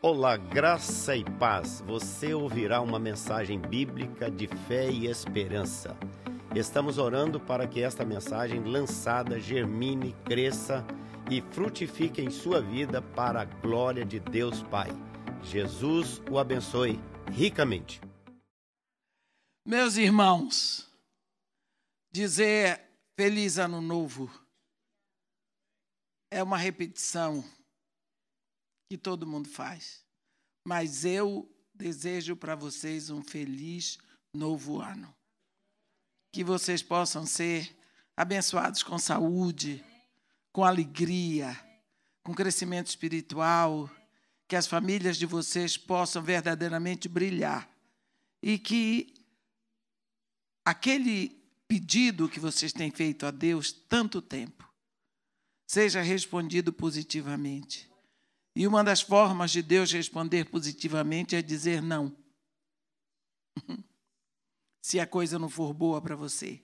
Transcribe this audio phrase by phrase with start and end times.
[0.00, 1.80] Olá, graça e paz.
[1.84, 5.96] Você ouvirá uma mensagem bíblica de fé e esperança.
[6.54, 10.86] Estamos orando para que esta mensagem lançada germine, cresça
[11.28, 14.88] e frutifique em sua vida para a glória de Deus Pai.
[15.42, 17.00] Jesus o abençoe
[17.32, 18.00] ricamente.
[19.66, 20.88] Meus irmãos,
[22.12, 22.80] dizer
[23.16, 24.30] feliz ano novo
[26.30, 27.42] é uma repetição
[28.88, 30.04] que todo mundo faz.
[30.64, 33.98] Mas eu desejo para vocês um feliz
[34.32, 35.14] novo ano.
[36.32, 37.76] Que vocês possam ser
[38.16, 39.84] abençoados com saúde,
[40.52, 41.58] com alegria,
[42.22, 43.90] com crescimento espiritual,
[44.46, 47.70] que as famílias de vocês possam verdadeiramente brilhar
[48.42, 49.14] e que
[50.64, 54.66] aquele pedido que vocês têm feito a Deus tanto tempo
[55.66, 57.87] seja respondido positivamente.
[58.58, 62.12] E uma das formas de Deus responder positivamente é dizer não.
[64.82, 66.60] Se a coisa não for boa para você.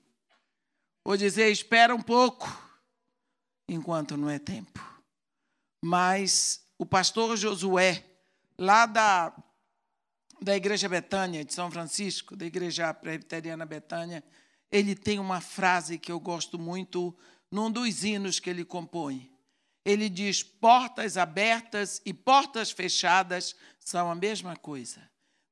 [1.04, 2.48] Ou dizer, espera um pouco,
[3.68, 4.80] enquanto não é tempo.
[5.84, 8.04] Mas o pastor Josué,
[8.58, 9.32] lá da,
[10.42, 14.24] da Igreja Betânia, de São Francisco, da Igreja Presbiteriana Betânia,
[14.68, 17.16] ele tem uma frase que eu gosto muito
[17.52, 19.32] num dos hinos que ele compõe
[19.84, 25.00] ele diz: portas abertas e portas fechadas são a mesma coisa,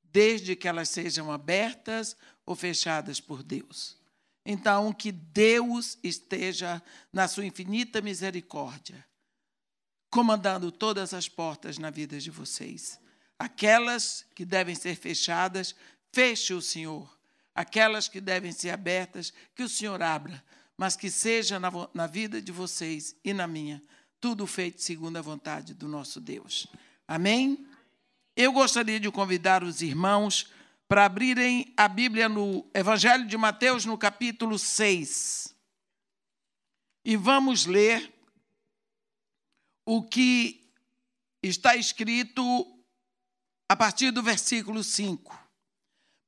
[0.03, 2.17] desde que elas sejam abertas
[2.47, 4.01] ou fechadas por Deus.
[4.45, 9.07] Então, que Deus esteja, na sua infinita misericórdia,
[10.11, 12.99] comandando todas as portas na vida de vocês.
[13.39, 15.75] Aquelas que devem ser fechadas,
[16.13, 17.19] feche o Senhor.
[17.55, 20.43] Aquelas que devem ser abertas, que o Senhor abra,
[20.77, 23.83] mas que seja na, na vida de vocês e na minha
[24.23, 26.69] tudo feito segundo a vontade do nosso Deus.
[27.09, 27.67] Amém?
[28.37, 30.49] Eu gostaria de convidar os irmãos
[30.87, 35.53] para abrirem a Bíblia no Evangelho de Mateus, no capítulo 6.
[37.05, 38.15] E vamos ler
[39.85, 40.71] o que
[41.43, 42.45] está escrito
[43.69, 45.37] a partir do versículo 5.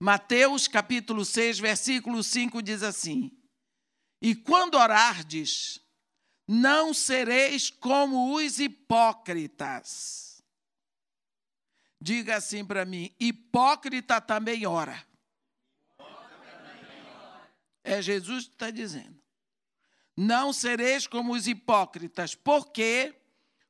[0.00, 3.30] Mateus, capítulo 6, versículo 5 diz assim:
[4.20, 5.83] E quando orardes,
[6.46, 10.42] não sereis como os hipócritas.
[12.00, 15.02] Diga assim para mim: hipócrita também ora.
[17.82, 19.22] É Jesus que está dizendo.
[20.16, 23.14] Não sereis como os hipócritas, porque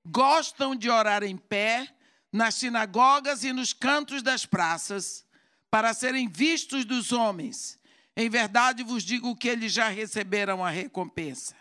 [0.04, 1.94] gostam de orar em pé
[2.30, 5.24] nas sinagogas e nos cantos das praças,
[5.70, 7.78] para serem vistos dos homens.
[8.16, 11.54] Em verdade vos digo que eles já receberam a recompensa.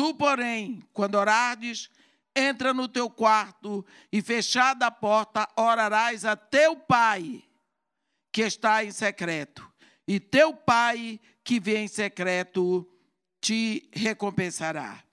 [0.00, 1.90] Tu, porém, quando orares,
[2.34, 7.44] entra no teu quarto e, fechada a porta, orarás a teu pai
[8.32, 9.70] que está em secreto.
[10.08, 12.90] E teu pai que vem em secreto
[13.42, 15.04] te recompensará.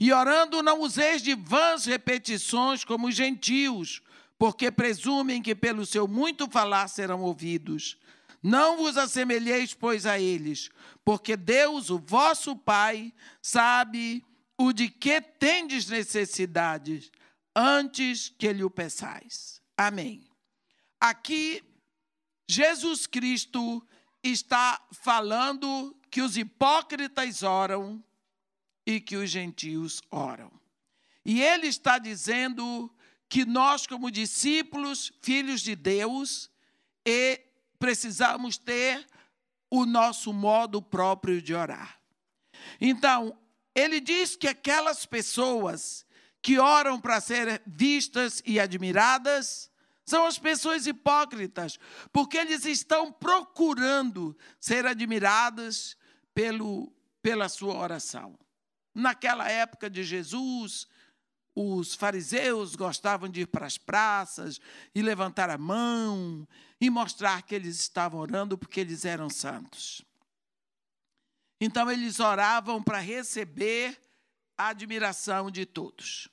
[0.00, 4.00] E orando, não useis de vãs repetições como os gentios,
[4.38, 7.98] porque presumem que pelo seu muito falar serão ouvidos.
[8.42, 10.68] Não vos assemelheis, pois, a eles,
[11.04, 14.24] porque Deus, o vosso Pai, sabe
[14.58, 17.10] o de que tendes necessidades
[17.54, 19.60] antes que lhe o peçais.
[19.76, 20.24] Amém.
[21.00, 21.62] Aqui,
[22.48, 23.86] Jesus Cristo
[24.22, 28.02] está falando que os hipócritas oram
[28.86, 30.50] e que os gentios oram.
[31.24, 32.92] E ele está dizendo
[33.28, 36.50] que nós, como discípulos, filhos de Deus,
[37.06, 37.40] e
[37.82, 39.04] precisamos ter
[39.68, 41.98] o nosso modo próprio de orar.
[42.80, 43.36] Então,
[43.74, 46.06] ele diz que aquelas pessoas
[46.40, 49.68] que oram para ser vistas e admiradas
[50.06, 51.76] são as pessoas hipócritas,
[52.12, 55.96] porque eles estão procurando ser admiradas
[56.32, 58.38] pelo, pela sua oração.
[58.94, 60.86] Naquela época de Jesus,
[61.54, 64.60] os fariseus gostavam de ir para as praças
[64.94, 66.46] e levantar a mão
[66.80, 70.02] e mostrar que eles estavam orando porque eles eram santos.
[71.60, 74.00] Então eles oravam para receber
[74.56, 76.28] a admiração de todos.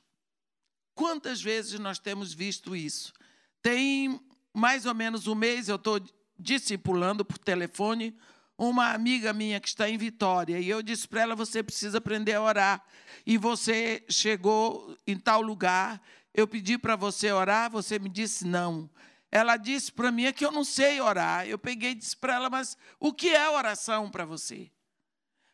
[0.96, 3.14] Quantas vezes nós temos visto isso?
[3.62, 4.20] Tem
[4.54, 6.02] mais ou menos um mês eu estou
[6.38, 8.18] discipulando por telefone
[8.60, 12.34] uma amiga minha que está em Vitória e eu disse para ela: você precisa aprender
[12.34, 12.84] a orar.
[13.26, 16.02] E você chegou em tal lugar,
[16.34, 18.90] eu pedi para você orar, você me disse não.
[19.32, 21.48] Ela disse para mim que eu não sei orar.
[21.48, 24.70] Eu peguei e disse para ela: mas o que é oração para você?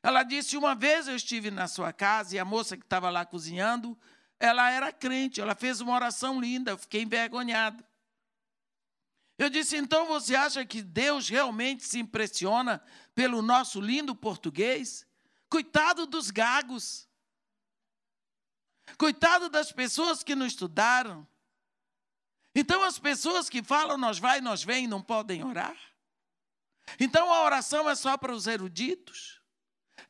[0.01, 3.24] Ela disse: Uma vez eu estive na sua casa e a moça que estava lá
[3.24, 3.96] cozinhando,
[4.40, 7.84] ela era crente, ela fez uma oração linda, eu fiquei envergonhado.
[9.38, 12.82] Eu disse: então você acha que Deus realmente se impressiona
[13.14, 15.06] pelo nosso lindo português?
[15.50, 17.08] Coitado dos gagos.
[18.98, 21.28] Coitado das pessoas que não estudaram.
[22.54, 25.76] Então as pessoas que falam nós vai, nós vem, não podem orar.
[27.00, 29.42] Então a oração é só para os eruditos.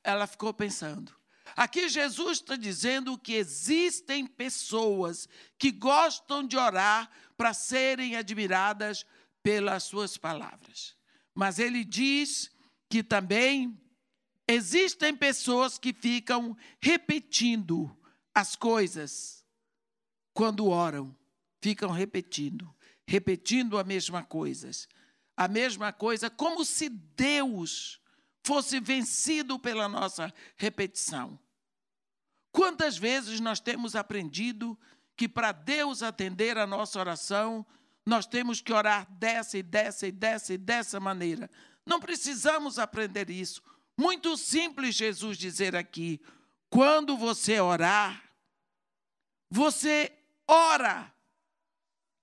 [0.04, 1.16] Ela ficou pensando.
[1.56, 5.27] Aqui Jesus está dizendo que existem pessoas
[5.57, 9.06] que gostam de orar para serem admiradas
[9.45, 10.97] pelas suas palavras.
[11.36, 12.50] Mas ele diz
[12.89, 13.80] que também
[14.47, 17.95] existem pessoas que ficam repetindo
[18.33, 19.45] as coisas
[20.33, 21.15] quando oram.
[21.62, 22.75] Ficam repetindo,
[23.07, 24.71] repetindo a mesma coisa.
[25.38, 28.01] A mesma coisa, como se Deus
[28.44, 31.38] fosse vencido pela nossa repetição.
[32.51, 34.75] Quantas vezes nós temos aprendido
[35.15, 37.63] que para Deus atender a nossa oração,
[38.06, 41.50] nós temos que orar dessa e dessa e dessa e dessa maneira.
[41.86, 43.62] Não precisamos aprender isso.
[43.98, 46.22] Muito simples Jesus dizer aqui:
[46.69, 48.24] quando você orar,
[49.50, 50.12] você
[50.48, 51.12] ora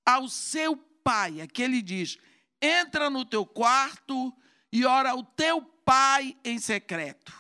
[0.07, 1.41] ao seu pai.
[1.41, 2.19] Aqui ele diz:
[2.61, 4.33] entra no teu quarto
[4.71, 7.33] e ora ao teu pai em secreto.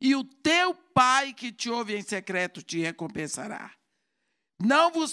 [0.00, 3.70] E o teu pai que te ouve em secreto te recompensará.
[4.64, 5.12] Não vos,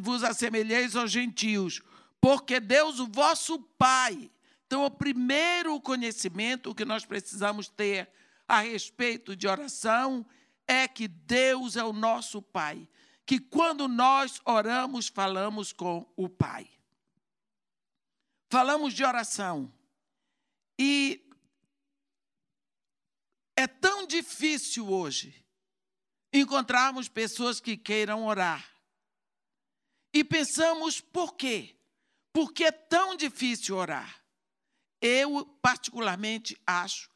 [0.00, 1.80] vos assemelheis aos gentios,
[2.20, 4.30] porque Deus, o vosso Pai.
[4.66, 8.08] Então, o primeiro conhecimento que nós precisamos ter
[8.46, 10.24] a respeito de oração
[10.66, 12.88] é que Deus é o nosso Pai.
[13.24, 16.68] Que quando nós oramos, falamos com o Pai.
[18.48, 19.72] Falamos de oração.
[20.78, 21.24] E
[23.56, 25.34] é tão difícil hoje
[26.32, 28.79] encontrarmos pessoas que queiram orar.
[30.12, 31.76] E pensamos por quê?
[32.32, 34.20] Porque é tão difícil orar.
[35.00, 37.10] Eu, particularmente, acho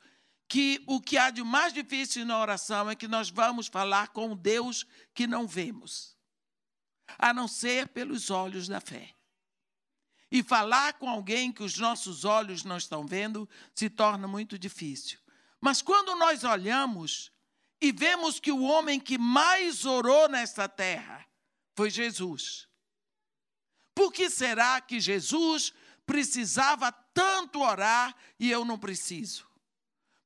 [0.49, 4.37] que o que há de mais difícil na oração é que nós vamos falar com
[4.37, 6.17] Deus que não vemos,
[7.19, 9.15] a não ser pelos olhos da fé.
[10.31, 15.19] E falar com alguém que os nossos olhos não estão vendo se torna muito difícil.
[15.61, 17.31] Mas quando nós olhamos
[17.81, 21.27] e vemos que o homem que mais orou nesta terra
[21.77, 22.69] foi Jesus.
[23.95, 25.73] Por que será que Jesus
[26.05, 29.47] precisava tanto orar e eu não preciso?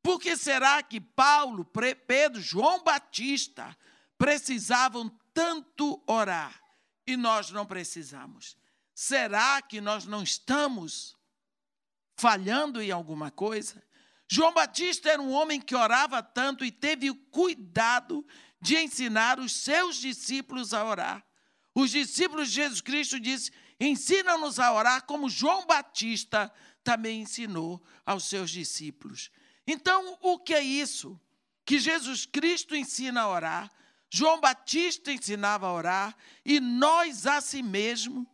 [0.02, 1.64] Por que será que Paulo,
[2.06, 3.76] Pedro, João Batista
[4.16, 6.60] precisavam tanto orar
[7.06, 8.56] e nós não precisamos?
[8.94, 11.16] Será que nós não estamos
[12.16, 13.82] falhando em alguma coisa?
[14.30, 18.26] João Batista era um homem que orava tanto e teve o cuidado
[18.60, 21.27] de ensinar os seus discípulos a orar.
[21.78, 26.52] Os discípulos de Jesus Cristo dizem: ensina-nos a orar como João Batista
[26.82, 29.30] também ensinou aos seus discípulos.
[29.64, 31.20] Então, o que é isso?
[31.64, 33.70] Que Jesus Cristo ensina a orar,
[34.10, 38.26] João Batista ensinava a orar, e nós a si mesmo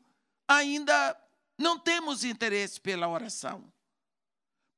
[0.48, 1.14] ainda
[1.58, 3.70] não temos interesse pela oração.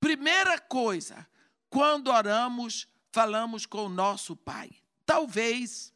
[0.01, 1.25] Primeira coisa,
[1.71, 4.73] quando oramos, falamos com o nosso Pai.
[5.05, 5.95] Talvez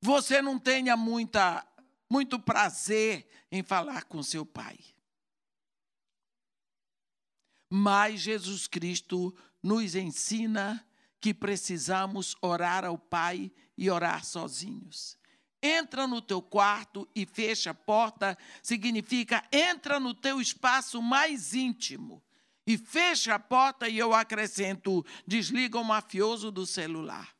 [0.00, 1.66] você não tenha muita,
[2.10, 4.78] muito prazer em falar com seu pai.
[7.70, 10.84] Mas Jesus Cristo nos ensina
[11.20, 15.18] que precisamos orar ao Pai e orar sozinhos.
[15.60, 22.22] Entra no teu quarto e fecha a porta, significa entra no teu espaço mais íntimo
[22.64, 27.37] e fecha a porta e eu acrescento, desliga o mafioso do celular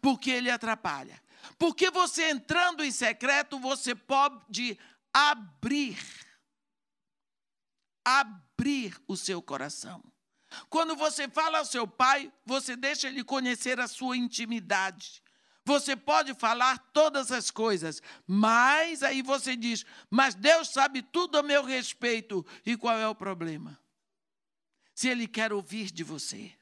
[0.00, 1.22] porque ele atrapalha.
[1.58, 4.78] Porque você entrando em secreto, você pode
[5.12, 5.98] abrir
[8.06, 10.00] abrir o seu coração.
[10.70, 15.22] Quando você fala ao seu pai, você deixa ele conhecer a sua intimidade.
[15.64, 21.42] Você pode falar todas as coisas, mas aí você diz: Mas Deus sabe tudo a
[21.42, 22.46] meu respeito.
[22.64, 23.76] E qual é o problema?
[24.94, 26.52] Se Ele quer ouvir de você.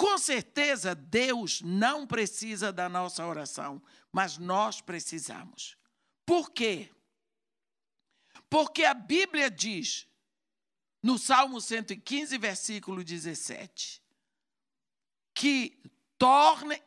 [0.00, 5.76] Com certeza, Deus não precisa da nossa oração, mas nós precisamos.
[6.24, 6.88] Por quê?
[8.48, 10.08] Porque a Bíblia diz,
[11.02, 14.02] no Salmo 115, versículo 17,
[15.34, 15.78] que
[16.16, 16.82] tornem,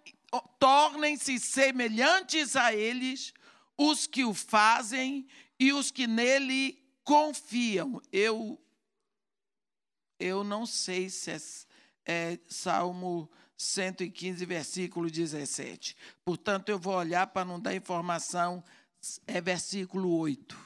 [0.57, 3.31] tornem-se semelhantes a eles
[3.77, 5.27] os que o fazem
[5.59, 8.01] e os que nele confiam.
[8.11, 8.59] Eu,
[10.19, 11.37] eu não sei se é
[12.05, 15.95] é Salmo 115, versículo 17.
[16.25, 18.63] Portanto, eu vou olhar para não dar informação,
[19.25, 20.57] é versículo 8.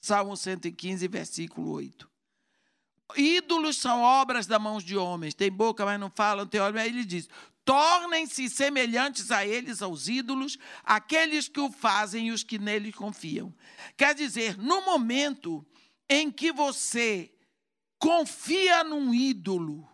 [0.00, 2.10] Salmo 115, versículo 8.
[3.16, 5.34] Ídolos são obras da mãos de homens.
[5.34, 7.28] Tem boca, mas não falam, tem mas ele diz:
[7.64, 13.54] tornem-se semelhantes a eles, aos ídolos, aqueles que o fazem e os que nele confiam.
[13.96, 15.64] Quer dizer, no momento
[16.08, 17.32] em que você
[17.98, 19.88] confia num ídolo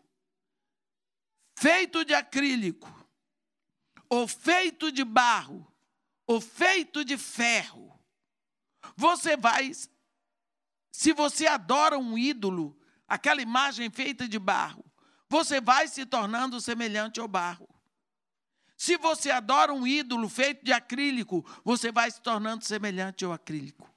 [1.61, 2.89] feito de acrílico,
[4.09, 5.67] ou feito de barro,
[6.25, 7.99] ou feito de ferro,
[8.97, 9.73] você vai,
[10.93, 14.85] se você adora um ídolo, aquela imagem feita de barro,
[15.29, 17.69] você vai se tornando semelhante ao barro.
[18.77, 23.93] Se você adora um ídolo feito de acrílico, você vai se tornando semelhante ao acrílico.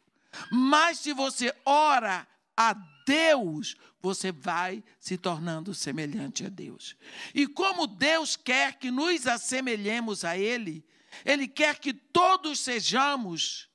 [0.51, 2.74] Mas se você ora a
[3.05, 6.96] Deus, você vai se tornando semelhante a Deus.
[7.34, 10.86] E como Deus quer que nos assemelhemos a Ele,
[11.25, 13.70] Ele quer que todos sejamos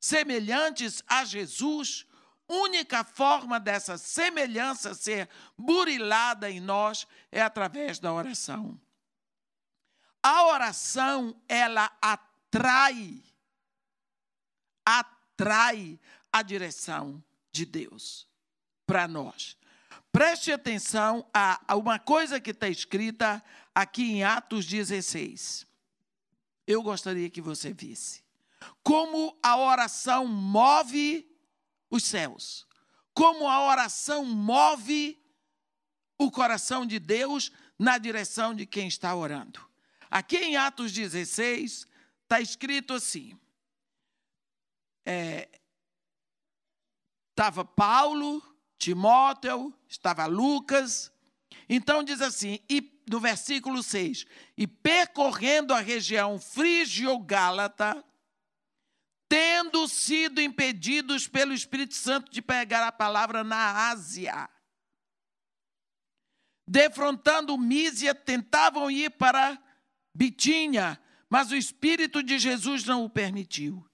[0.00, 2.06] semelhantes a Jesus,
[2.48, 8.80] única forma dessa semelhança ser burilada em nós é através da oração.
[10.22, 13.22] A oração, ela atrai,
[14.84, 15.98] atrai
[16.32, 17.22] a direção
[17.58, 18.28] de Deus
[18.86, 19.56] para nós.
[20.12, 25.66] Preste atenção a, uma coisa que está escrita aqui em Atos 16.
[26.66, 28.22] Eu gostaria que você visse.
[28.82, 31.28] Como a oração move
[31.90, 32.66] os céus.
[33.12, 35.20] Como a oração move
[36.16, 39.60] o coração de Deus na direção de quem está orando.
[40.10, 41.86] Aqui em Atos 16,
[42.22, 43.38] está escrito assim:
[47.38, 48.42] estava Paulo,
[48.76, 51.12] Timóteo, estava Lucas.
[51.68, 54.26] Então diz assim, e no versículo 6:
[54.56, 58.04] E percorrendo a região frígio-gálata,
[59.28, 64.50] tendo sido impedidos pelo Espírito Santo de pegar a palavra na Ásia.
[66.66, 69.56] Defrontando Mísia, tentavam ir para
[70.12, 73.87] Bitínia, mas o Espírito de Jesus não o permitiu.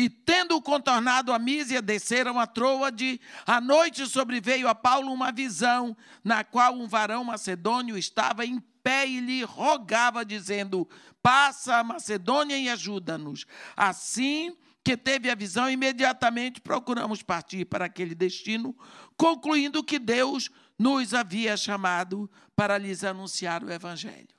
[0.00, 3.20] E tendo contornado a Mísia, desceram a Troade.
[3.44, 9.06] À noite sobreveio a Paulo uma visão, na qual um varão macedônio estava em pé
[9.06, 10.88] e lhe rogava, dizendo:
[11.20, 13.44] Passa a Macedônia e ajuda-nos.
[13.76, 18.74] Assim que teve a visão, imediatamente procuramos partir para aquele destino,
[19.18, 24.34] concluindo que Deus nos havia chamado para lhes anunciar o Evangelho.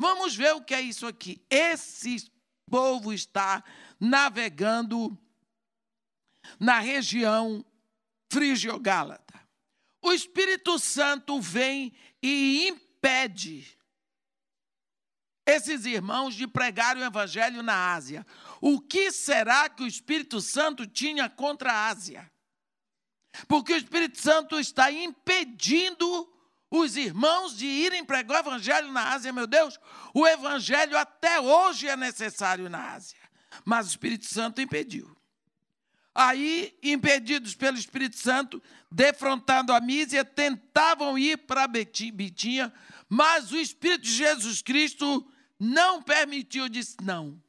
[0.00, 1.40] Vamos ver o que é isso aqui.
[1.48, 2.28] Esse
[2.68, 3.62] povo está
[3.98, 5.16] navegando
[6.58, 7.64] na região
[8.30, 9.40] frigio-gálata.
[10.02, 13.76] O Espírito Santo vem e impede
[15.46, 18.26] esses irmãos de pregar o evangelho na Ásia.
[18.60, 22.30] O que será que o Espírito Santo tinha contra a Ásia?
[23.46, 26.32] Porque o Espírito Santo está impedindo
[26.70, 29.78] os irmãos de irem pregar o evangelho na Ásia, meu Deus.
[30.12, 33.18] O evangelho até hoje é necessário na Ásia,
[33.64, 35.16] mas o Espírito Santo impediu.
[36.14, 42.72] Aí, impedidos pelo Espírito Santo, defrontando a Mísia, tentavam ir para Bitinha,
[43.06, 47.42] mas o Espírito de Jesus Cristo não permitiu, disse não.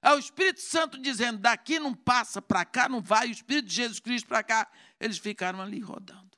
[0.00, 3.74] É o Espírito Santo dizendo: daqui não passa, para cá não vai, o Espírito de
[3.74, 4.70] Jesus Cristo para cá.
[4.98, 6.36] Eles ficaram ali rodando.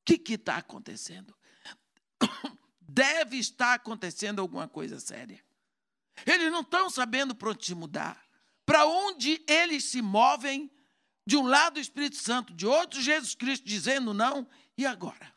[0.00, 1.32] O que está acontecendo?
[2.80, 5.40] Deve estar acontecendo alguma coisa séria.
[6.26, 8.20] Eles não estão sabendo para onde se mudar.
[8.70, 10.70] Para onde eles se movem,
[11.26, 14.46] de um lado o Espírito Santo, de outro Jesus Cristo dizendo não,
[14.78, 15.34] e agora?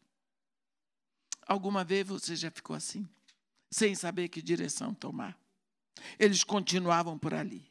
[1.47, 3.09] Alguma vez você já ficou assim?
[3.73, 5.35] sem saber que direção tomar.
[6.19, 7.67] Eles continuavam por ali.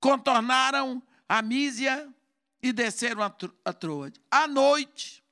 [0.00, 2.12] Contornaram a Mísia
[2.62, 4.18] e desceram a Troade.
[4.30, 5.22] À noite,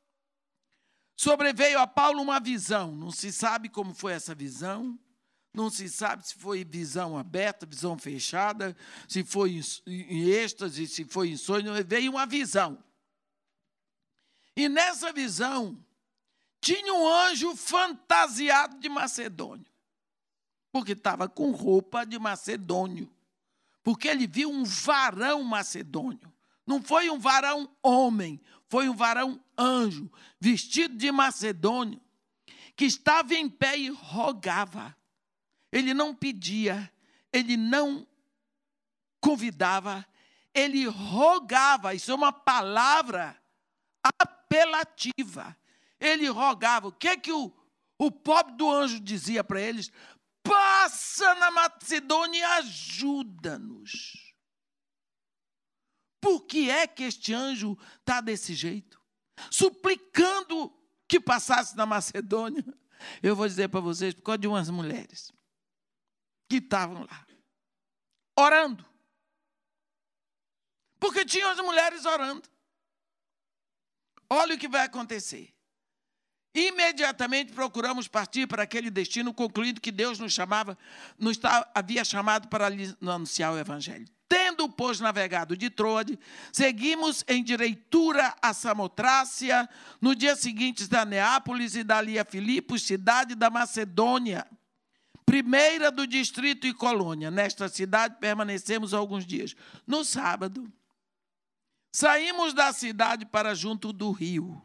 [1.16, 2.94] sobreveio a Paulo uma visão.
[2.94, 4.98] Não se sabe como foi essa visão.
[5.54, 11.30] Não se sabe se foi visão aberta, visão fechada, se foi em êxtase, se foi
[11.30, 11.72] em sonho.
[11.84, 12.82] Veio uma visão.
[14.56, 15.78] E nessa visão,
[16.60, 19.72] tinha um anjo fantasiado de Macedônio
[20.72, 23.12] porque estava com roupa de macedônio.
[23.84, 26.32] Porque ele viu um varão macedônio.
[26.66, 32.00] Não foi um varão homem, foi um varão anjo, vestido de macedônio,
[32.74, 34.96] que estava em pé e rogava.
[35.72, 36.92] Ele não pedia,
[37.32, 38.06] ele não
[39.20, 40.06] convidava,
[40.52, 41.94] ele rogava.
[41.94, 43.36] Isso é uma palavra
[44.20, 45.56] apelativa.
[45.98, 46.88] Ele rogava.
[46.88, 47.50] O que é que o,
[47.98, 49.90] o pobre do anjo dizia para eles?
[50.42, 54.34] passa na Macedônia e ajuda-nos.
[56.20, 59.00] Por que é que este anjo está desse jeito?
[59.50, 60.72] Suplicando
[61.08, 62.64] que passasse na Macedônia.
[63.22, 65.32] Eu vou dizer para vocês, por causa de umas mulheres
[66.52, 67.26] que estavam lá,
[68.38, 68.84] orando.
[71.00, 72.42] Porque tinham as mulheres orando.
[74.28, 75.50] Olha o que vai acontecer.
[76.54, 80.76] Imediatamente procuramos partir para aquele destino, concluindo que Deus nos chamava,
[81.18, 81.40] nos
[81.74, 82.66] havia chamado para
[83.00, 84.06] anunciar o Evangelho.
[84.28, 86.18] Tendo, pois, navegado de Troade,
[86.52, 89.66] seguimos em direitura a Samotrácia,
[90.02, 94.46] no dia seguinte da Neápolis e dali a Filipos, cidade da Macedônia,
[95.32, 97.30] primeira do distrito e colônia.
[97.30, 99.56] Nesta cidade permanecemos alguns dias.
[99.86, 100.70] No sábado,
[101.90, 104.62] saímos da cidade para junto do rio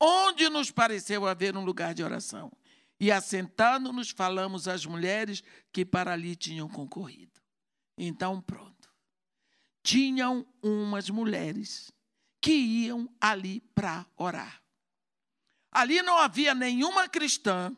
[0.00, 2.50] onde nos pareceu haver um lugar de oração.
[2.98, 7.38] E assentando-nos, falamos às mulheres que para ali tinham concorrido.
[7.98, 8.88] Então, pronto.
[9.82, 11.92] Tinham umas mulheres
[12.40, 14.62] que iam ali para orar.
[15.70, 17.76] Ali não havia nenhuma cristã,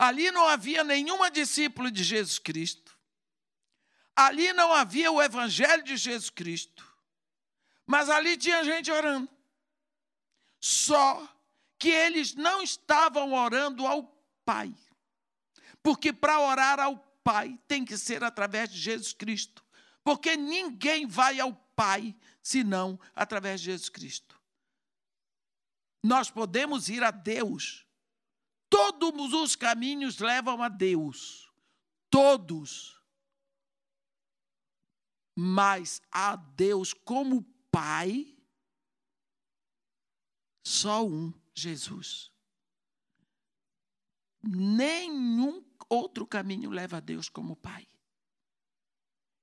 [0.00, 2.98] ali não havia nenhuma discípula de Jesus Cristo,
[4.16, 6.90] ali não havia o Evangelho de Jesus Cristo,
[7.86, 9.28] mas ali tinha gente orando.
[10.58, 11.28] Só
[11.78, 14.02] que eles não estavam orando ao
[14.42, 14.74] Pai.
[15.82, 19.62] Porque para orar ao Pai tem que ser através de Jesus Cristo.
[20.02, 24.40] Porque ninguém vai ao Pai senão através de Jesus Cristo.
[26.02, 27.86] Nós podemos ir a Deus.
[28.70, 31.52] Todos os caminhos levam a Deus.
[32.08, 32.98] Todos.
[35.36, 38.36] Mas a Deus como Pai
[40.62, 42.30] só um, Jesus.
[44.42, 47.86] Nenhum outro caminho leva a Deus como Pai.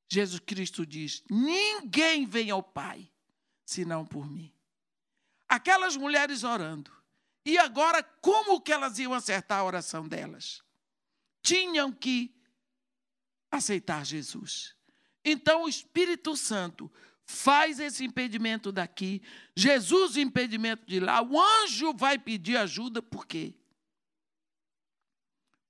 [0.10, 3.12] Jesus Cristo diz: ninguém vem ao Pai
[3.66, 4.54] senão por mim.
[5.48, 6.97] Aquelas mulheres orando.
[7.48, 10.62] E agora, como que elas iam acertar a oração delas?
[11.42, 12.36] Tinham que
[13.50, 14.76] aceitar Jesus.
[15.24, 16.92] Então o Espírito Santo
[17.26, 19.22] faz esse impedimento daqui,
[19.56, 23.54] Jesus o impedimento de lá, o anjo vai pedir ajuda, por quê?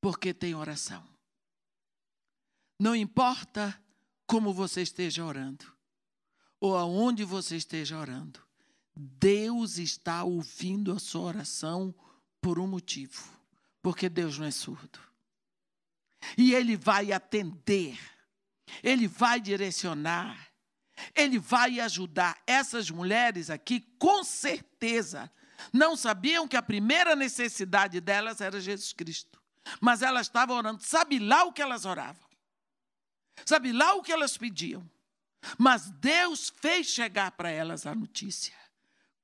[0.02, 1.08] Porque tem oração.
[2.80, 3.80] Não importa
[4.26, 5.72] como você esteja orando,
[6.60, 8.47] ou aonde você esteja orando,
[8.98, 11.94] Deus está ouvindo a sua oração
[12.42, 13.24] por um motivo,
[13.82, 15.00] porque Deus não é surdo.
[16.38, 17.98] E Ele vai atender,
[18.84, 20.48] Ele vai direcionar,
[21.16, 25.32] ele vai ajudar essas mulheres aqui, com certeza.
[25.72, 29.42] Não sabiam que a primeira necessidade delas era Jesus Cristo.
[29.82, 30.82] Mas elas estavam orando.
[30.84, 32.28] Sabe lá o que elas oravam?
[33.46, 34.90] Sabe lá o que elas pediam?
[35.58, 38.56] Mas Deus fez chegar para elas a notícia.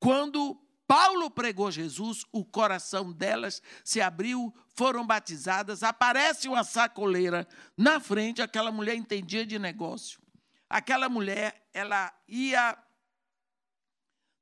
[0.03, 8.01] Quando Paulo pregou Jesus, o coração delas se abriu, foram batizadas, aparece uma sacoleira na
[8.01, 10.21] frente, aquela mulher entendia de negócio.
[10.69, 12.77] Aquela mulher, ela ia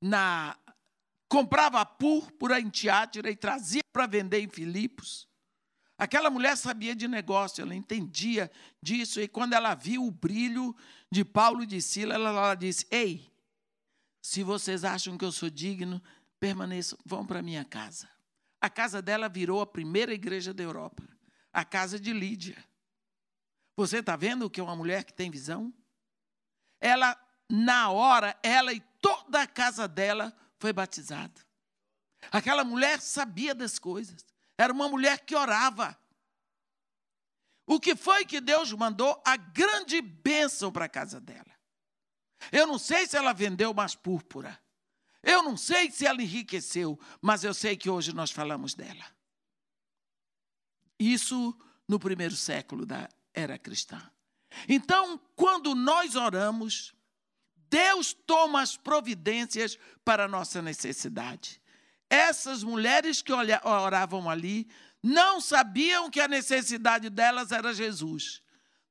[0.01, 0.57] na
[1.29, 5.29] comprava púrpura em Tiátira e trazia para vender em Filipos.
[5.95, 8.49] Aquela mulher sabia de negócio, ela entendia
[8.81, 10.75] disso, e quando ela viu o brilho
[11.11, 13.30] de Paulo e de Sila, ela, ela disse: Ei,
[14.21, 16.01] se vocês acham que eu sou digno,
[16.39, 18.09] permaneçam, vão para minha casa.
[18.59, 21.03] A casa dela virou a primeira igreja da Europa,
[21.51, 22.63] a casa de Lídia.
[23.75, 25.73] Você está vendo que é uma mulher que tem visão?
[26.81, 27.15] ela,
[27.47, 31.39] na hora, ela e toda a casa dela foi batizada.
[32.31, 34.25] Aquela mulher sabia das coisas.
[34.57, 35.97] Era uma mulher que orava.
[37.67, 41.50] O que foi que Deus mandou a grande bênção para a casa dela?
[42.51, 44.57] Eu não sei se ela vendeu mais púrpura.
[45.21, 49.05] Eu não sei se ela enriqueceu, mas eu sei que hoje nós falamos dela.
[50.97, 54.01] Isso no primeiro século da era cristã.
[54.67, 56.93] Então, quando nós oramos,
[57.69, 61.61] Deus toma as providências para a nossa necessidade.
[62.09, 64.67] Essas mulheres que oravam ali
[65.01, 68.41] não sabiam que a necessidade delas era Jesus.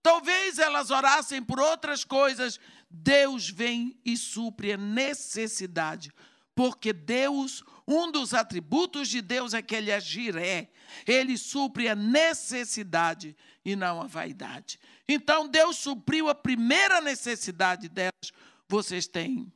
[0.02, 2.58] Talvez elas orassem por outras coisas.
[2.90, 6.12] Deus vem e supre a necessidade.
[6.55, 10.70] Porque Deus, um dos atributos de Deus é que Ele é giré.
[11.07, 14.79] Ele supre a necessidade e não a vaidade.
[15.09, 18.33] Então Deus supriu a primeira necessidade delas.
[18.68, 19.53] Vocês têm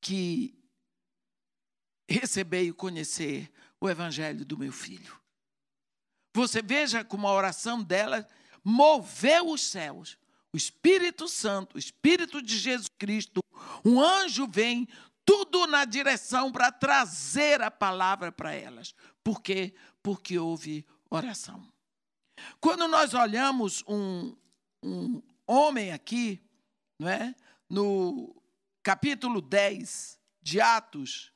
[0.00, 0.56] que
[2.08, 5.18] receber e conhecer o evangelho do meu filho.
[6.34, 8.26] Você veja como a oração dela
[8.62, 10.18] moveu os céus.
[10.54, 13.40] O Espírito Santo, o Espírito de Jesus Cristo,
[13.84, 14.86] um anjo vem,
[15.24, 18.94] tudo na direção para trazer a palavra para elas.
[19.24, 19.74] Por quê?
[20.00, 21.68] Porque houve oração.
[22.60, 24.36] Quando nós olhamos um,
[24.80, 26.40] um homem aqui,
[27.00, 27.34] não é?
[27.68, 28.40] no
[28.80, 31.32] capítulo 10 de Atos,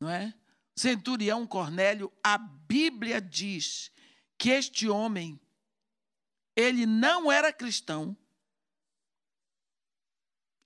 [0.00, 0.34] não é?
[0.74, 3.92] Centurião Cornélio, a Bíblia diz
[4.36, 5.40] que este homem
[6.56, 8.16] ele não era cristão.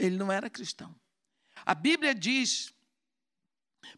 [0.02, 0.92] Ele não era cristão.
[1.64, 2.74] A Bíblia diz: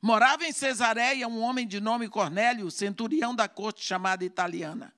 [0.02, 4.94] morava em Cesareia um homem de nome Cornélio, centurião da corte chamada italiana,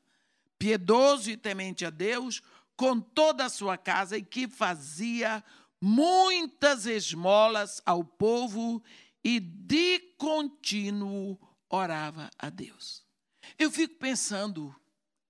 [0.59, 2.43] piedoso e temente a Deus,
[2.77, 5.45] com toda a sua casa e que fazia
[5.81, 8.83] muitas esmolas ao povo
[9.23, 11.39] e de contínuo
[11.71, 13.05] orava a Deus.
[13.57, 14.75] Eu fico pensando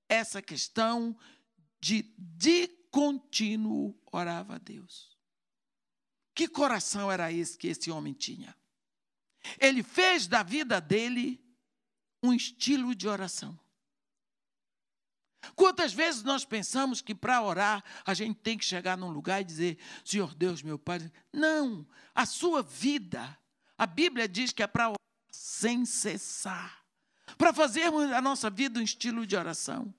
[0.08, 1.14] essa questão
[1.78, 5.15] de de contínuo orava a Deus.
[6.36, 8.54] Que coração era esse que esse homem tinha?
[9.58, 11.42] Ele fez da vida dele
[12.22, 13.58] um estilo de oração.
[15.54, 19.44] Quantas vezes nós pensamos que para orar a gente tem que chegar num lugar e
[19.44, 21.10] dizer: Senhor Deus, meu Pai.
[21.32, 23.38] Não, a sua vida,
[23.78, 24.96] a Bíblia diz que é para orar
[25.30, 26.84] sem cessar,
[27.38, 29.94] para fazermos a nossa vida um estilo de oração.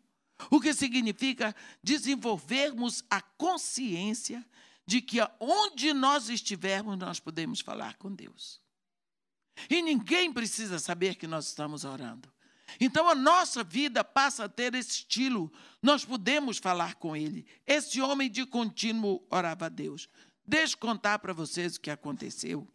[0.51, 4.45] O que significa desenvolvermos a consciência
[4.87, 8.61] de que onde nós estivermos, nós podemos falar com Deus.
[9.69, 12.31] E ninguém precisa saber que nós estamos orando.
[12.79, 15.51] Então a nossa vida passa a ter esse estilo.
[15.81, 17.45] Nós podemos falar com Ele.
[17.65, 20.09] Esse homem de contínuo orava a Deus.
[20.45, 22.65] Deixa eu contar para vocês o que aconteceu.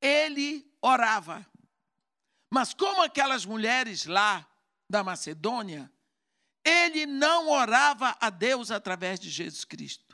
[0.00, 1.44] Ele orava.
[2.48, 4.46] Mas como aquelas mulheres lá
[4.88, 5.90] da Macedônia,
[6.64, 10.05] ele não orava a Deus através de Jesus Cristo.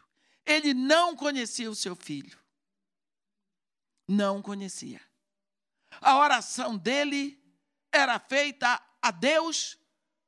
[0.46, 2.38] Ele não conhecia o seu filho.
[4.08, 5.00] Não conhecia.
[6.00, 7.40] A oração dele
[7.92, 9.78] era feita a Deus,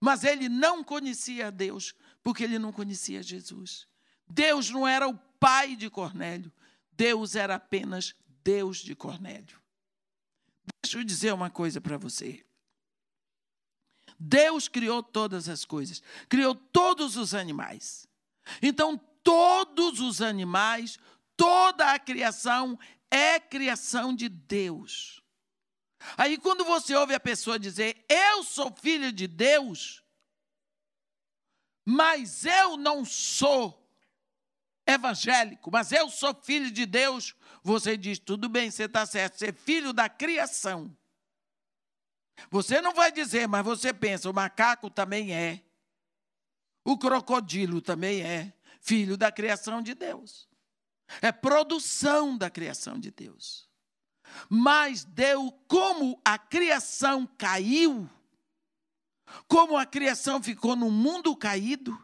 [0.00, 3.88] mas ele não conhecia Deus, porque ele não conhecia Jesus.
[4.29, 6.53] Deus não era o pai de Cornélio,
[6.92, 9.61] Deus era apenas Deus de Cornélio.
[10.83, 12.44] Deixa eu dizer uma coisa para você.
[14.18, 18.07] Deus criou todas as coisas, criou todos os animais.
[18.62, 20.98] Então, todos os animais,
[21.37, 22.78] toda a criação
[23.10, 25.22] é criação de Deus.
[26.16, 30.04] Aí, quando você ouve a pessoa dizer, eu sou filho de Deus,
[31.84, 33.82] mas eu não sou
[34.87, 39.46] evangélico, mas eu sou filho de Deus, você diz, tudo bem, você está certo, você
[39.46, 40.94] é filho da criação.
[42.50, 45.62] Você não vai dizer, mas você pensa, o macaco também é,
[46.84, 48.52] o crocodilo também é,
[48.85, 50.47] filho da criação de Deus.
[51.23, 53.68] É produção da criação de Deus.
[54.49, 58.09] Mas deu como a criação caiu,
[59.49, 61.99] como a criação ficou no mundo caído,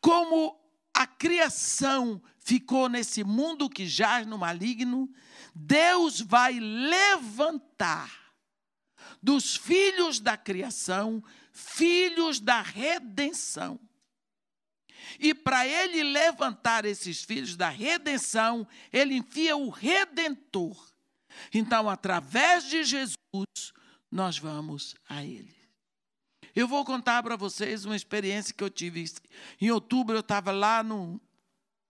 [0.00, 0.60] como
[0.94, 5.10] a criação ficou nesse mundo que jaz no maligno,
[5.54, 8.34] Deus vai levantar
[9.22, 13.80] dos filhos da criação, filhos da redenção.
[15.18, 20.76] E para ele levantar esses filhos da redenção, ele enfia o redentor.
[21.52, 23.16] Então, através de Jesus,
[24.10, 25.54] nós vamos a ele.
[26.54, 29.04] Eu vou contar para vocês uma experiência que eu tive.
[29.60, 30.84] Em outubro, eu estava lá,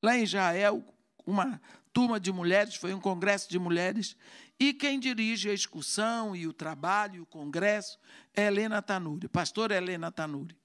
[0.03, 0.85] lá em Israel,
[1.25, 1.61] uma
[1.93, 4.17] turma de mulheres, foi um congresso de mulheres,
[4.59, 7.99] e quem dirige a excursão e o trabalho, o congresso,
[8.35, 10.57] é Helena Tanuri, pastora Helena Tanuri.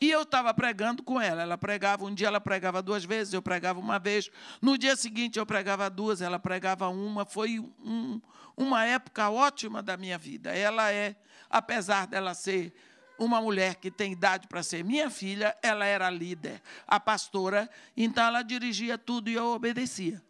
[0.00, 1.42] E eu estava pregando com ela.
[1.42, 4.30] Ela pregava, um dia ela pregava duas vezes, eu pregava uma vez.
[4.60, 7.24] No dia seguinte eu pregava duas, ela pregava uma.
[7.24, 8.20] Foi um,
[8.56, 10.54] uma época ótima da minha vida.
[10.54, 11.16] Ela é,
[11.48, 12.72] apesar dela ser
[13.18, 18.24] uma mulher que tem idade para ser minha filha, ela era líder, a pastora, então
[18.24, 20.22] ela dirigia tudo e eu obedecia.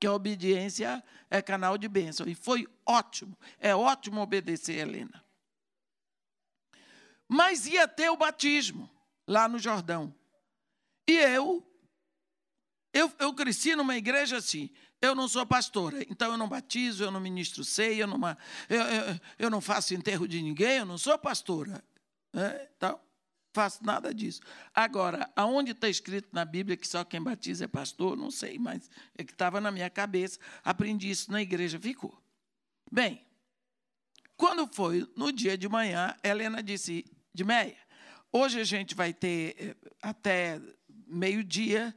[0.00, 2.28] Que a obediência é canal de bênção.
[2.28, 5.27] E foi ótimo, é ótimo obedecer, Helena.
[7.28, 8.90] Mas ia ter o batismo
[9.26, 10.14] lá no Jordão.
[11.06, 11.66] E eu,
[12.92, 14.70] eu, eu cresci numa igreja assim.
[15.00, 18.18] Eu não sou pastora, então eu não batizo, eu não ministro ceia, eu não,
[18.68, 21.84] eu, eu, eu não faço enterro de ninguém, eu não sou pastora.
[22.34, 23.00] É, então,
[23.52, 24.40] faço nada disso.
[24.74, 28.90] Agora, aonde está escrito na Bíblia que só quem batiza é pastor, não sei, mas
[29.16, 32.20] é que estava na minha cabeça, aprendi isso na igreja, ficou.
[32.90, 33.24] Bem,
[34.36, 37.04] quando foi no dia de manhã, Helena disse:
[37.38, 37.76] de meia.
[38.32, 40.60] Hoje a gente vai ter eh, até
[41.06, 41.94] meio-dia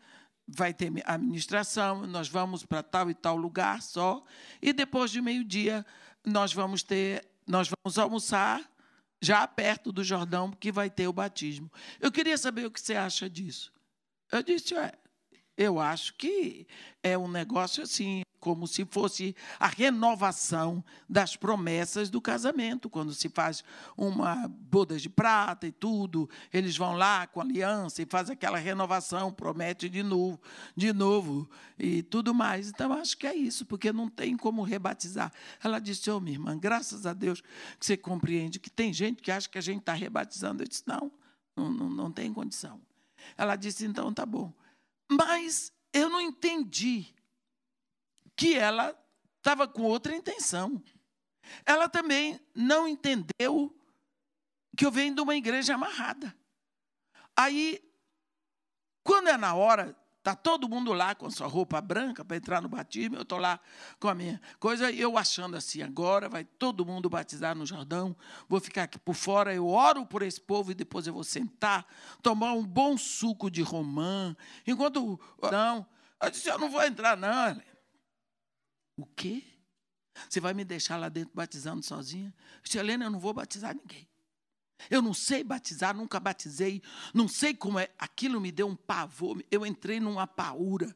[0.48, 4.24] vai ter a administração, nós vamos para tal e tal lugar só,
[4.62, 5.86] e depois de meio-dia
[6.26, 8.62] nós vamos ter, nós vamos almoçar
[9.22, 11.72] já perto do Jordão, que vai ter o batismo.
[12.00, 13.72] Eu queria saber o que você acha disso.
[14.32, 14.94] Eu disse, é,
[15.62, 16.66] eu acho que
[17.04, 23.30] é um negócio assim, como se fosse a renovação das promessas do casamento, quando se
[23.30, 23.64] faz
[23.96, 29.32] uma boda de prata e tudo, eles vão lá com aliança e faz aquela renovação,
[29.32, 30.42] promete de novo,
[30.76, 31.48] de novo
[31.78, 32.70] e tudo mais.
[32.70, 35.32] Então acho que é isso, porque não tem como rebatizar.
[35.64, 37.42] Ela disse: "Ô, oh, minha irmã, graças a Deus
[37.80, 40.64] que você compreende que tem gente que acha que a gente está rebatizando".
[40.64, 41.12] Eu disse: "Não,
[41.56, 42.82] não, não, não tem condição".
[43.38, 44.52] Ela disse: "Então tá bom".
[45.12, 47.14] Mas eu não entendi
[48.34, 48.98] que ela
[49.38, 50.82] estava com outra intenção.
[51.66, 53.76] Ela também não entendeu
[54.78, 56.34] que eu venho de uma igreja amarrada.
[57.36, 57.84] Aí,
[59.04, 62.70] quando é na hora, está todo mundo lá com sua roupa branca para entrar no
[62.70, 63.60] batismo, eu estou lá
[64.00, 68.16] com a minha coisa, eu achando assim, agora vai todo mundo batizar no Jordão,
[68.48, 71.88] vou ficar aqui por fora, eu oro por esse povo e depois eu vou sentar,
[72.22, 75.20] tomar um bom suco de romã, enquanto...
[75.52, 75.88] Não,
[76.22, 77.60] eu disse, eu não vou entrar não,
[78.96, 79.44] o quê?
[80.30, 82.32] Você vai me deixar lá dentro batizando sozinha?
[82.58, 84.08] Eu disse, Helena, eu não vou batizar ninguém.
[84.90, 86.82] Eu não sei batizar, nunca batizei,
[87.14, 87.90] não sei como é.
[87.98, 90.96] Aquilo me deu um pavor, eu entrei numa paura.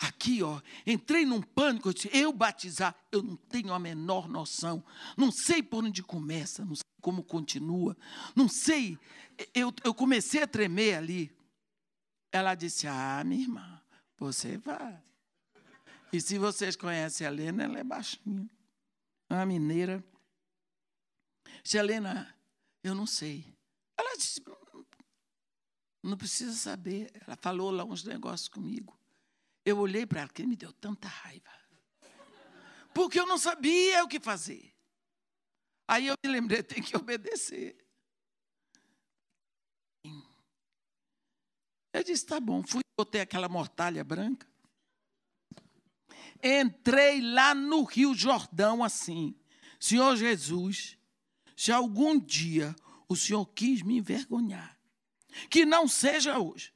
[0.00, 4.84] Aqui, ó, entrei num pânico, eu disse, eu batizar, eu não tenho a menor noção.
[5.16, 7.96] Não sei por onde começa, não sei como continua,
[8.34, 8.96] não sei.
[9.52, 11.36] Eu, eu comecei a tremer ali.
[12.30, 13.82] Ela disse, ah, minha irmã,
[14.18, 15.02] você vai.
[16.12, 18.48] E se vocês conhecem a Helena, ela é baixinha.
[19.28, 20.02] Uma mineira.
[21.62, 22.34] Disse, Helena,
[22.82, 23.44] eu não sei.
[23.96, 24.42] Ela disse,
[26.02, 27.10] não precisa saber.
[27.26, 28.98] Ela falou lá uns negócios comigo.
[29.64, 31.50] Eu olhei para ela, que me deu tanta raiva.
[32.94, 34.74] Porque eu não sabia o que fazer.
[35.86, 37.76] Aí eu me lembrei, tem que obedecer.
[41.92, 42.62] Eu disse, tá bom.
[42.62, 44.46] Fui, botei aquela mortalha branca.
[46.42, 49.34] Entrei lá no Rio Jordão assim.
[49.80, 50.97] Senhor Jesus,
[51.58, 52.72] se algum dia
[53.08, 54.78] o Senhor quis me envergonhar,
[55.50, 56.72] que não seja hoje.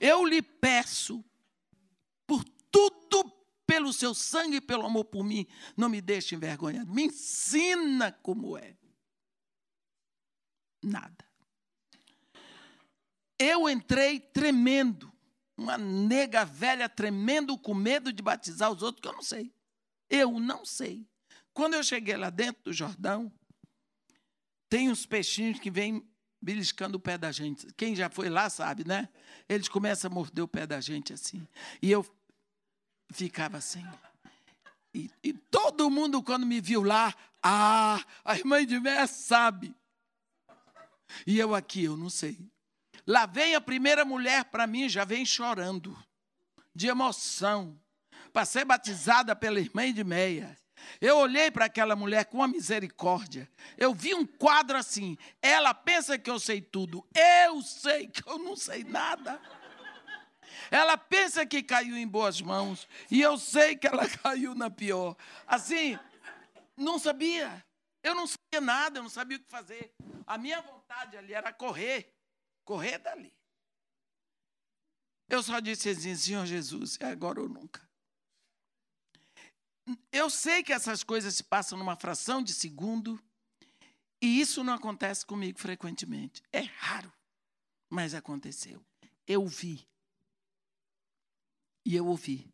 [0.00, 1.24] Eu lhe peço,
[2.26, 3.32] por tudo,
[3.64, 5.46] pelo seu sangue e pelo amor por mim,
[5.76, 6.84] não me deixe envergonhar.
[6.86, 8.76] Me ensina como é.
[10.82, 11.24] Nada.
[13.38, 15.12] Eu entrei tremendo
[15.56, 19.54] uma nega velha tremendo com medo de batizar os outros, que eu não sei.
[20.10, 21.06] Eu não sei.
[21.54, 23.32] Quando eu cheguei lá dentro do Jordão,
[24.72, 26.02] tem uns peixinhos que vêm
[26.40, 27.66] beliscando o pé da gente.
[27.76, 29.06] Quem já foi lá sabe, né?
[29.46, 31.46] Eles começam a morder o pé da gente assim.
[31.82, 32.02] E eu
[33.12, 33.86] ficava assim.
[34.94, 39.76] E, e todo mundo, quando me viu lá, ah, a irmã de Mé sabe.
[41.26, 42.38] E eu aqui, eu não sei.
[43.06, 45.94] Lá vem a primeira mulher para mim, já vem chorando,
[46.74, 47.78] de emoção,
[48.32, 50.56] para ser batizada pela irmã de meia.
[51.00, 53.50] Eu olhei para aquela mulher com uma misericórdia.
[53.76, 55.16] Eu vi um quadro assim.
[55.40, 57.06] Ela pensa que eu sei tudo.
[57.14, 59.40] Eu sei que eu não sei nada.
[60.70, 62.88] Ela pensa que caiu em boas mãos.
[63.10, 65.16] E eu sei que ela caiu na pior.
[65.46, 65.98] Assim,
[66.76, 67.64] não sabia.
[68.02, 69.92] Eu não sabia nada, eu não sabia o que fazer.
[70.26, 72.12] A minha vontade ali era correr
[72.64, 73.32] correr dali.
[75.28, 77.86] Eu só disse assim, Senhor Jesus, é agora ou nunca.
[80.10, 83.22] Eu sei que essas coisas se passam numa fração de segundo,
[84.20, 86.42] e isso não acontece comigo frequentemente.
[86.52, 87.12] É raro,
[87.88, 88.84] mas aconteceu.
[89.26, 89.86] Eu vi.
[91.84, 92.48] E eu ouvi.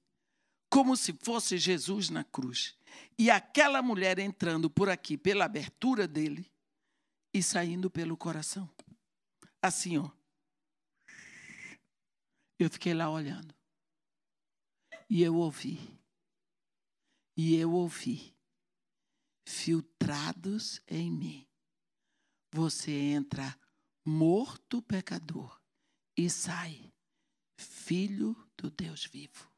[0.71, 2.77] Como se fosse Jesus na cruz.
[3.19, 6.51] E aquela mulher entrando por aqui, pela abertura dele,
[7.33, 8.69] e saindo pelo coração
[9.61, 10.11] assim, ó.
[12.59, 13.55] Eu fiquei lá olhando.
[15.09, 15.98] E eu ouvi.
[17.39, 18.37] E eu ouvi.
[19.47, 21.49] Filtrados em mim.
[22.51, 23.57] Você entra
[24.05, 25.61] morto pecador
[26.17, 26.93] e sai
[27.57, 29.49] filho do Deus vivo.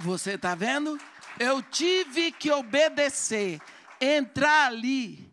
[0.00, 0.98] Você está vendo?
[1.38, 3.60] Eu tive que obedecer,
[4.00, 5.32] entrar ali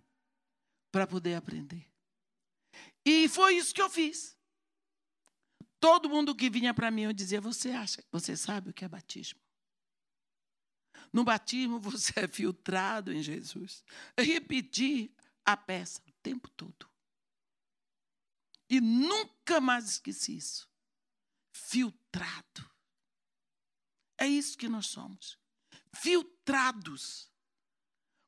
[0.91, 1.85] para poder aprender.
[3.03, 4.38] E foi isso que eu fiz.
[5.79, 8.87] Todo mundo que vinha para mim eu dizia: Você acha, você sabe o que é
[8.87, 9.39] batismo?
[11.11, 13.83] No batismo você é filtrado em Jesus.
[14.15, 15.13] Eu repeti
[15.45, 16.89] a peça o tempo todo.
[18.69, 20.69] E nunca mais esqueci isso.
[21.51, 22.69] Filtrado.
[24.17, 25.39] É isso que nós somos.
[25.93, 27.31] Filtrados.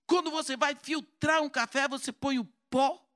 [0.07, 3.07] Quando você vai filtrar um café, você põe o pó.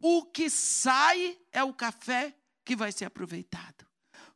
[0.00, 3.86] O que sai é o café que vai ser aproveitado.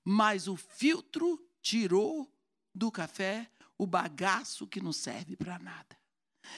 [0.04, 2.32] Mas o filtro tirou
[2.74, 5.96] do café o bagaço que não serve para nada.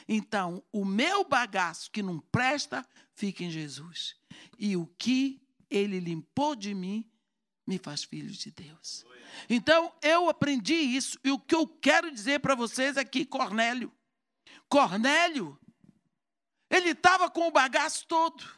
[0.07, 4.17] Então, o meu bagaço que não presta, fica em Jesus.
[4.59, 7.11] E o que ele limpou de mim,
[7.67, 9.05] me faz filho de Deus.
[9.49, 11.19] Então, eu aprendi isso.
[11.23, 13.93] E o que eu quero dizer para vocês é que Cornélio,
[14.69, 15.59] Cornélio,
[16.71, 18.58] ele estava com o bagaço todo.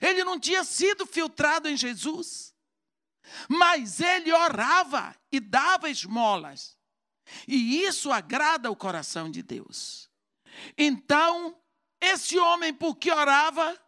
[0.00, 2.54] Ele não tinha sido filtrado em Jesus.
[3.48, 6.76] Mas ele orava e dava esmolas.
[7.46, 10.10] E isso agrada o coração de Deus.
[10.76, 11.56] Então,
[12.00, 13.78] esse homem, porque orava,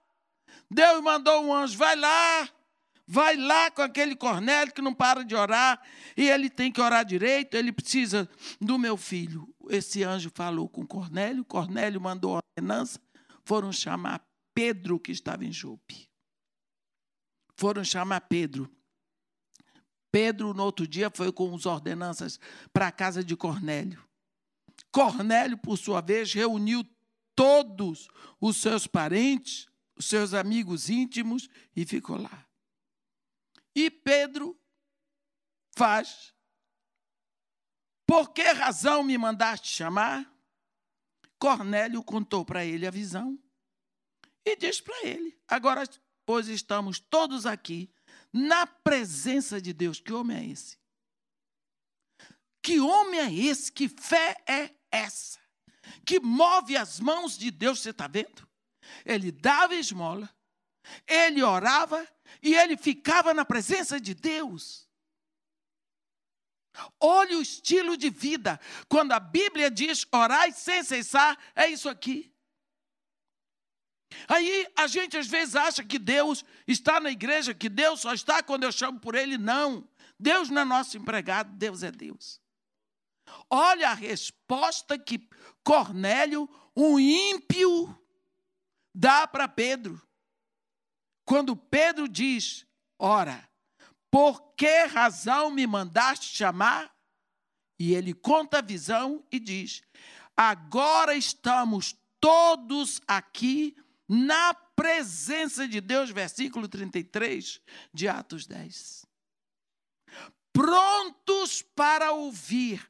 [0.71, 2.49] Deus mandou um anjo, vai lá,
[3.07, 5.83] vai lá com aquele Cornélio que não para de orar,
[6.17, 8.29] e ele tem que orar direito, ele precisa
[8.61, 9.53] do meu filho.
[9.69, 13.01] Esse anjo falou com Cornélio, Cornélio mandou ordenança,
[13.45, 14.21] foram chamar
[14.55, 16.09] Pedro, que estava em Jope.
[17.57, 18.71] Foram chamar Pedro.
[20.11, 22.39] Pedro, no outro dia, foi com as ordenanças
[22.73, 24.07] para a casa de Cornélio.
[24.91, 26.85] Cornélio, por sua vez, reuniu
[27.35, 28.09] todos
[28.41, 32.47] os seus parentes, os seus amigos íntimos e ficou lá.
[33.75, 34.59] E Pedro
[35.75, 36.35] faz.
[38.07, 40.31] Por que razão me mandaste chamar?
[41.39, 43.39] Cornélio contou para ele a visão
[44.45, 45.85] e diz para ele: Agora,
[46.25, 47.93] pois estamos todos aqui
[48.33, 50.01] na presença de Deus.
[50.01, 50.79] Que homem é esse?
[52.63, 53.71] Que homem é esse?
[53.71, 55.41] Que fé é essa?
[56.07, 58.49] Que move as mãos de Deus, você está vendo?
[59.05, 60.29] Ele dava esmola,
[61.07, 62.07] ele orava
[62.43, 64.89] e ele ficava na presença de Deus.
[66.99, 68.59] Olhe o estilo de vida.
[68.89, 72.32] Quando a Bíblia diz orai sem cessar, é isso aqui.
[74.29, 78.43] Aí a gente às vezes acha que Deus está na igreja, que Deus só está
[78.43, 79.39] quando eu chamo por Ele.
[79.39, 79.89] Não.
[80.19, 82.41] Deus não é nosso empregado, Deus é Deus.
[83.51, 85.29] Olha a resposta que
[85.65, 87.97] Cornélio, um ímpio,
[88.95, 90.01] dá para Pedro.
[91.25, 92.67] Quando Pedro diz:
[92.99, 93.49] Ora,
[94.11, 96.93] por que razão me mandaste chamar?
[97.79, 99.83] E ele conta a visão e diz:
[100.37, 103.77] Agora estamos todos aqui
[104.09, 107.61] na presença de Deus, versículo 33
[107.93, 109.07] de Atos 10.
[110.53, 112.87] Prontos para ouvir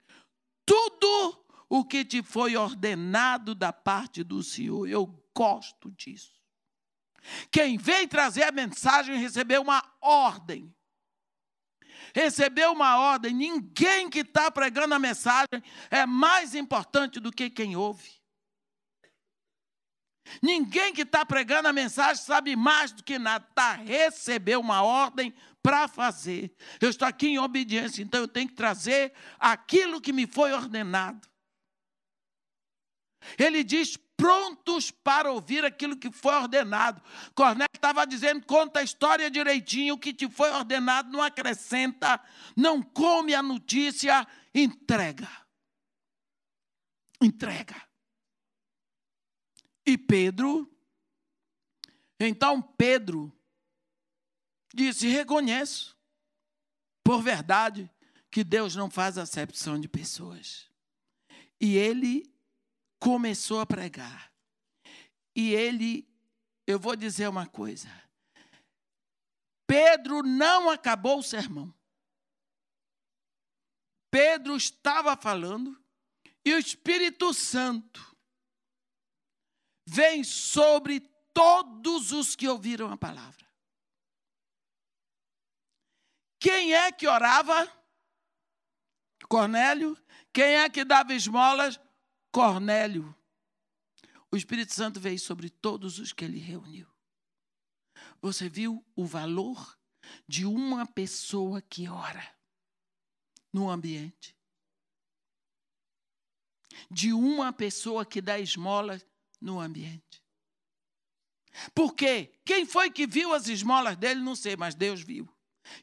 [0.67, 4.89] tudo o que te foi ordenado da parte do Senhor.
[4.89, 6.43] Eu gosto disso.
[7.51, 10.75] Quem vem trazer a mensagem recebeu uma ordem.
[12.15, 13.33] Recebeu uma ordem.
[13.33, 18.22] Ninguém que está pregando a mensagem é mais importante do que quem ouve.
[20.41, 23.47] Ninguém que está pregando a mensagem sabe mais do que nada.
[23.55, 26.55] Tá, recebeu uma ordem para fazer.
[26.81, 31.29] Eu estou aqui em obediência, então eu tenho que trazer aquilo que me foi ordenado.
[33.39, 37.03] Ele diz: prontos para ouvir aquilo que foi ordenado.
[37.35, 42.21] Cornélio estava dizendo: conta a história direitinho, o que te foi ordenado, não acrescenta,
[42.57, 45.29] não come a notícia, entrega.
[47.21, 47.92] Entrega.
[49.85, 50.71] E Pedro,
[52.19, 53.33] então Pedro
[54.73, 55.97] disse: reconheço,
[57.05, 57.91] por verdade,
[58.31, 60.71] que Deus não faz acepção de pessoas.
[61.61, 62.33] E ele
[62.99, 64.33] começou a pregar.
[65.35, 66.09] E ele,
[66.67, 67.89] eu vou dizer uma coisa.
[69.67, 71.75] Pedro não acabou o sermão.
[74.11, 75.83] Pedro estava falando
[76.45, 78.12] e o Espírito Santo
[79.87, 81.01] vem sobre
[81.33, 83.47] todos os que ouviram a palavra.
[86.39, 87.71] Quem é que orava?
[89.29, 89.97] Cornélio.
[90.33, 91.79] Quem é que dava esmolas?
[92.33, 93.15] Cornélio.
[94.31, 96.89] O Espírito Santo veio sobre todos os que ele reuniu.
[98.21, 99.79] Você viu o valor
[100.27, 102.35] de uma pessoa que ora
[103.53, 104.37] no ambiente?
[106.91, 109.07] De uma pessoa que dá esmolas
[109.43, 110.23] no ambiente.
[111.75, 115.29] Porque quem foi que viu as esmolas dele, não sei, mas Deus viu.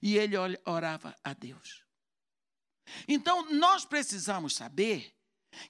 [0.01, 0.35] E ele
[0.65, 1.83] orava a Deus.
[3.07, 5.15] Então, nós precisamos saber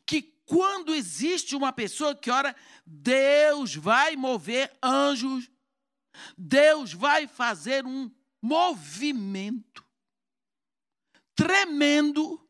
[0.06, 5.50] que quando existe uma pessoa que ora, Deus vai mover anjos
[6.38, 8.12] Deus vai fazer um
[8.42, 9.86] movimento
[11.36, 12.46] tremendo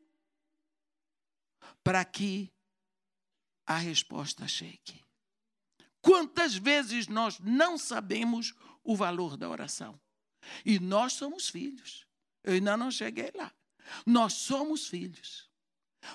[1.83, 2.51] para que
[3.65, 5.05] a resposta chegue.
[6.01, 9.99] Quantas vezes nós não sabemos o valor da oração?
[10.65, 12.05] E nós somos filhos.
[12.43, 13.51] Eu ainda não cheguei lá.
[14.05, 15.49] Nós somos filhos.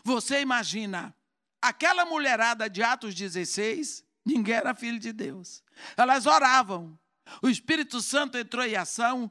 [0.03, 1.14] Você imagina,
[1.61, 5.62] aquela mulherada de Atos 16, ninguém era filho de Deus.
[5.97, 6.99] Elas oravam.
[7.41, 9.30] O Espírito Santo entrou em ação,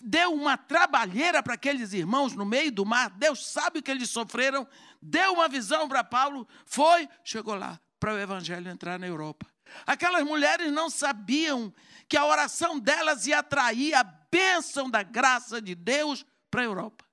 [0.00, 3.10] deu uma trabalheira para aqueles irmãos no meio do mar.
[3.10, 4.66] Deus sabe o que eles sofreram,
[5.02, 9.46] deu uma visão para Paulo, foi, chegou lá para o evangelho entrar na Europa.
[9.86, 11.72] Aquelas mulheres não sabiam
[12.08, 17.04] que a oração delas ia atrair a bênção da graça de Deus para a Europa.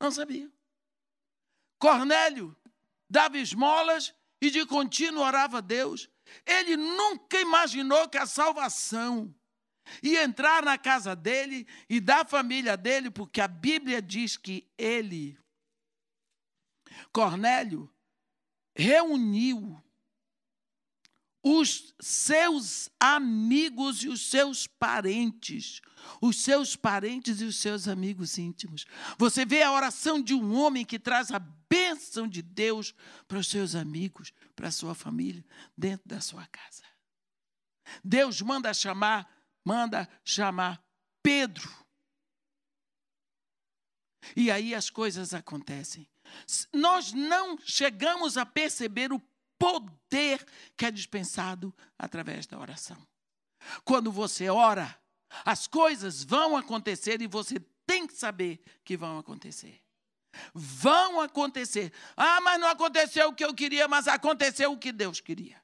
[0.00, 0.52] Não sabiam.
[1.78, 2.56] Cornélio
[3.08, 6.08] dava esmolas e de contínuo orava a Deus.
[6.46, 9.34] Ele nunca imaginou que a salvação
[10.02, 15.38] ia entrar na casa dele e da família dele, porque a Bíblia diz que ele,
[17.12, 17.92] Cornélio,
[18.74, 19.82] reuniu
[21.42, 25.80] os seus amigos e os seus parentes,
[26.20, 28.84] os seus parentes e os seus amigos íntimos.
[29.18, 32.94] Você vê a oração de um homem que traz a bênção de Deus
[33.26, 35.44] para os seus amigos, para a sua família,
[35.76, 36.84] dentro da sua casa.
[38.04, 39.28] Deus manda chamar,
[39.64, 40.82] manda chamar
[41.22, 41.68] Pedro.
[44.36, 46.08] E aí as coisas acontecem.
[46.72, 49.20] Nós não chegamos a perceber o
[49.58, 50.01] poder
[50.76, 52.96] que é dispensado através da oração.
[53.84, 54.98] Quando você ora,
[55.44, 59.80] as coisas vão acontecer e você tem que saber que vão acontecer.
[60.54, 61.92] Vão acontecer.
[62.16, 65.62] Ah, mas não aconteceu o que eu queria, mas aconteceu o que Deus queria.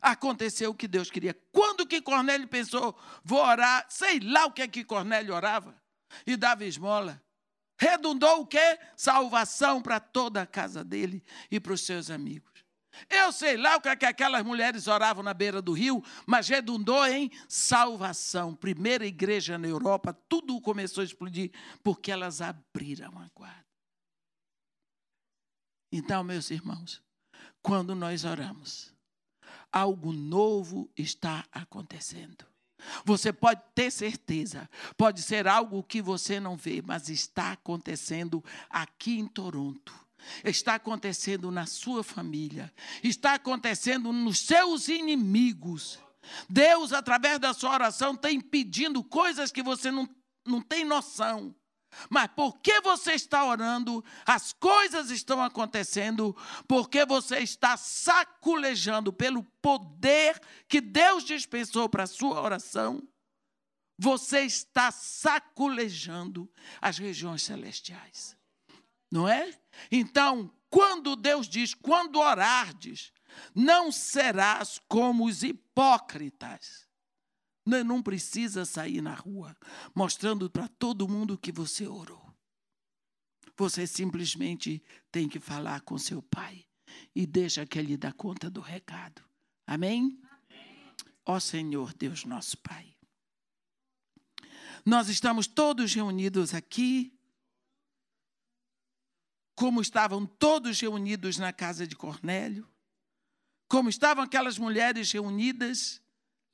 [0.00, 1.34] Aconteceu o que Deus queria.
[1.50, 5.80] Quando que Cornélio pensou, vou orar, sei lá o que é que Cornélio orava
[6.26, 7.20] e dava esmola.
[7.78, 8.78] Redundou o quê?
[8.96, 12.64] Salvação para toda a casa dele e para os seus amigos.
[13.08, 16.48] Eu sei lá o que, é que aquelas mulheres oravam na beira do rio, mas
[16.48, 18.54] redundou em salvação.
[18.54, 23.66] Primeira igreja na Europa, tudo começou a explodir porque elas abriram a guarda.
[25.92, 27.02] Então, meus irmãos,
[27.62, 28.94] quando nós oramos,
[29.72, 32.46] algo novo está acontecendo.
[33.04, 39.18] Você pode ter certeza, pode ser algo que você não vê, mas está acontecendo aqui
[39.18, 40.07] em Toronto.
[40.44, 45.98] Está acontecendo na sua família, está acontecendo nos seus inimigos.
[46.48, 50.08] Deus, através da sua oração, tem pedindo coisas que você não,
[50.46, 51.54] não tem noção.
[52.10, 60.40] Mas porque você está orando, as coisas estão acontecendo, porque você está saculejando pelo poder
[60.68, 63.02] que Deus dispensou para a sua oração,
[63.98, 66.48] você está saculejando
[66.80, 68.36] as regiões celestiais.
[69.10, 69.58] Não é?
[69.90, 73.12] Então, quando Deus diz, quando orardes,
[73.54, 76.88] não serás como os hipócritas
[77.84, 79.54] não precisa sair na rua
[79.94, 82.26] mostrando para todo mundo que você orou.
[83.56, 86.64] Você simplesmente tem que falar com seu pai
[87.14, 89.22] e deixa que ele dá conta do recado.
[89.66, 90.18] Amém?
[91.26, 92.94] Ó Senhor, Deus nosso Pai.
[94.86, 97.12] Nós estamos todos reunidos aqui,
[99.58, 102.64] como estavam todos reunidos na casa de Cornélio,
[103.68, 106.00] como estavam aquelas mulheres reunidas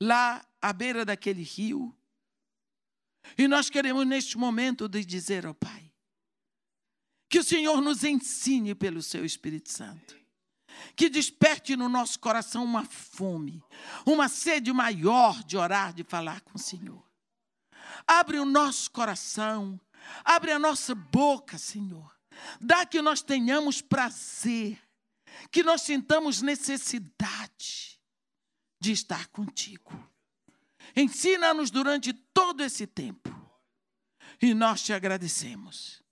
[0.01, 1.95] lá à beira daquele rio.
[3.37, 5.93] E nós queremos, neste momento, de dizer ao Pai,
[7.29, 10.17] que o Senhor nos ensine pelo Seu Espírito Santo,
[10.95, 13.63] que desperte no nosso coração uma fome,
[14.03, 17.05] uma sede maior de orar, de falar com o Senhor.
[18.07, 19.79] Abre o nosso coração,
[20.23, 22.14] abre a nossa boca, Senhor.
[22.59, 24.79] Dá que nós tenhamos prazer,
[25.51, 27.99] que nós sintamos necessidade
[28.79, 29.91] de estar contigo.
[30.95, 33.29] Ensina-nos durante todo esse tempo.
[34.41, 36.03] E nós te agradecemos.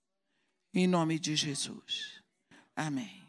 [0.72, 2.20] Em nome de Jesus.
[2.74, 3.22] Amém.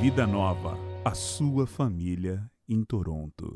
[0.00, 3.52] Vida Nova, a sua família em Toronto.